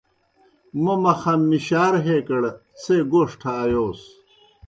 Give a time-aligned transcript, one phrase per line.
[0.81, 2.41] موْ مخام مِشار ہیکڑ
[2.81, 4.01] څھے گوݜٹھہ آیوس۔